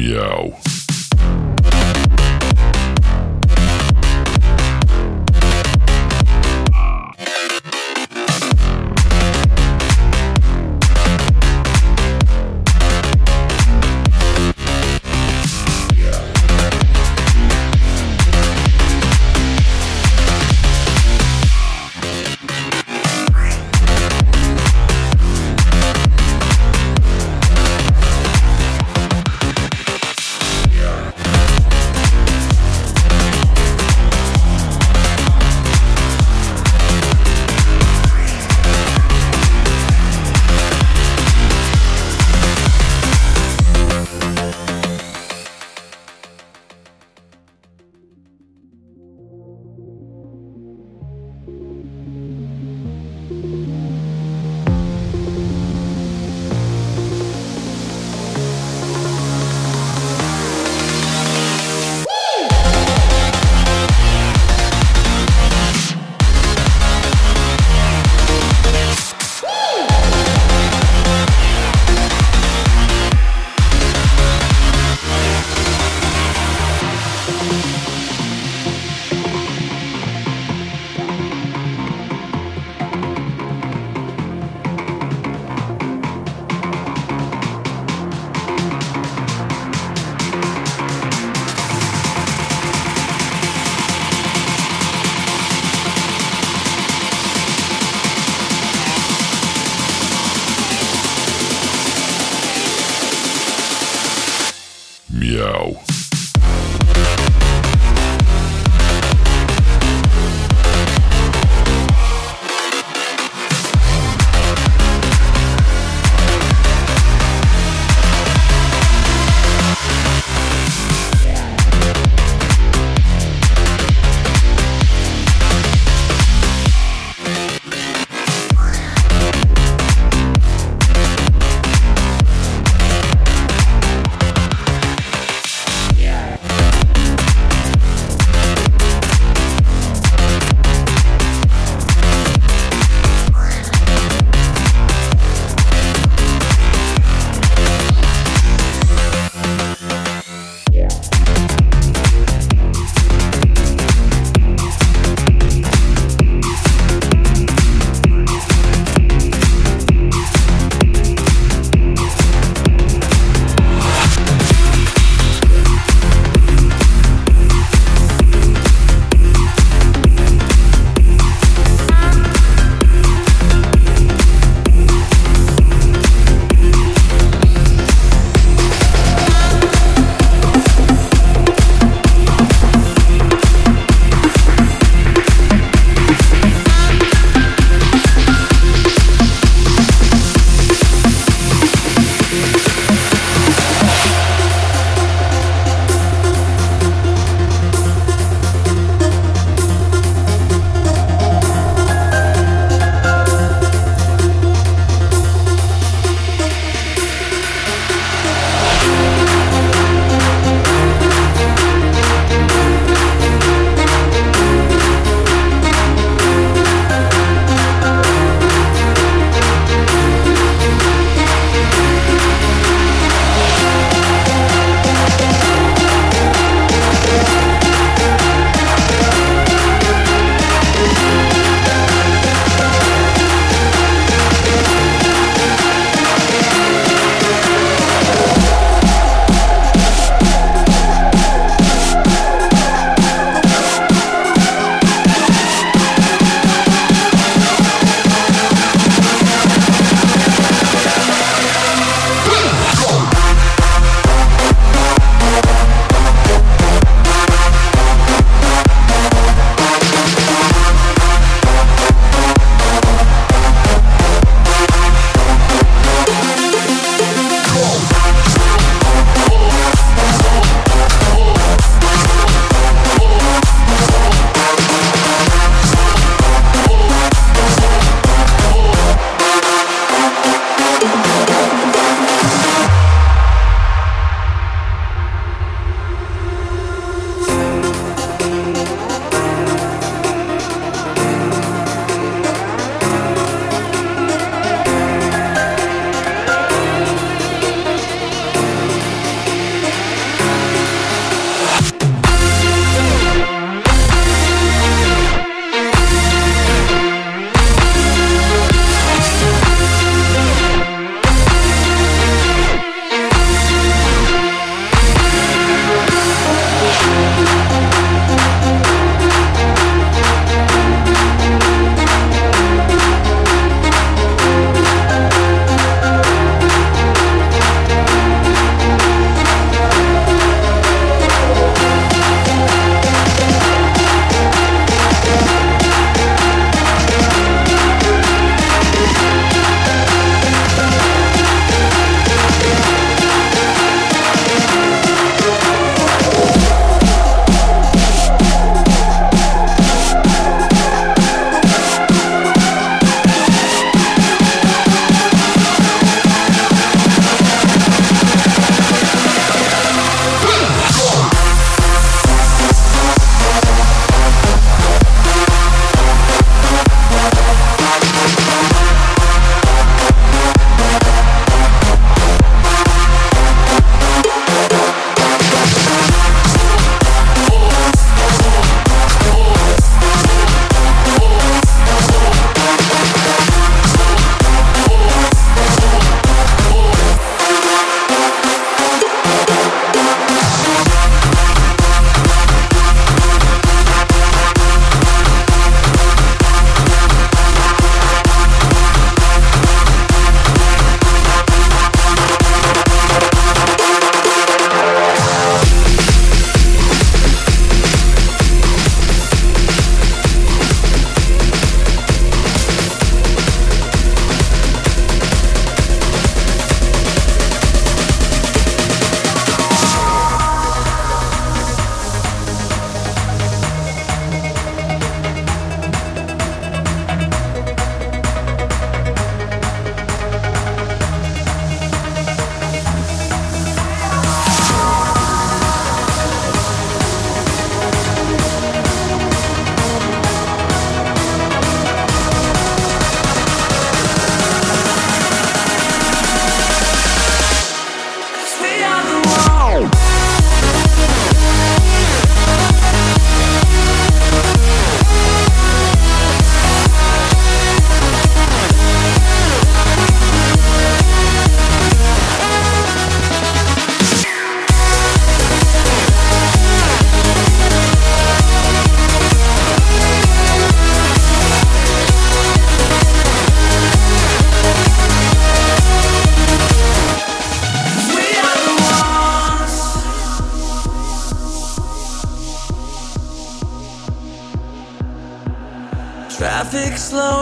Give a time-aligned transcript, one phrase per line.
[0.00, 0.69] Meow.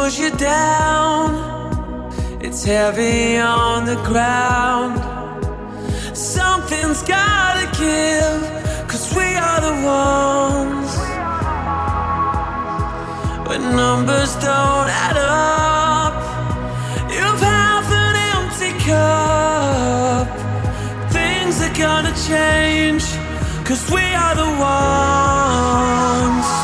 [0.08, 1.28] pulls you down,
[2.40, 4.96] it's heavy on the ground.
[6.16, 8.40] Something's gotta give,
[8.88, 10.90] cause we are the ones.
[13.48, 16.14] When numbers don't add up,
[17.12, 20.26] you've half an empty cup.
[21.12, 23.04] Things are gonna change,
[23.66, 26.57] cause we are the ones.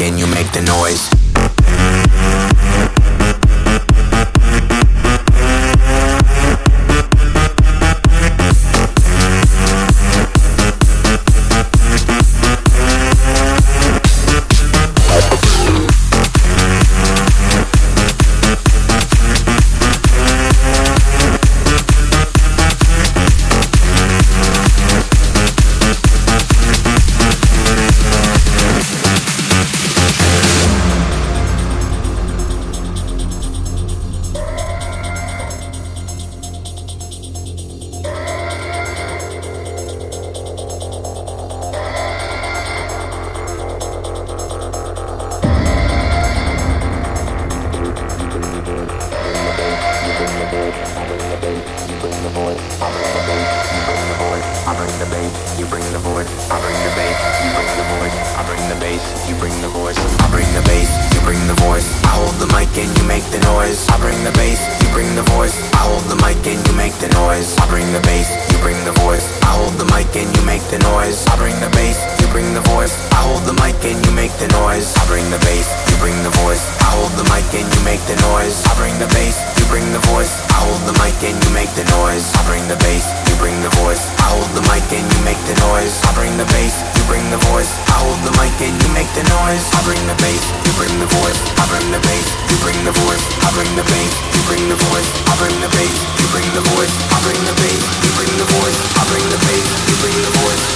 [0.00, 1.10] and you make the noise.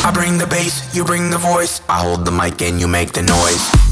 [0.05, 3.13] I bring the bass, you bring the voice I hold the mic and you make
[3.13, 3.88] the noise.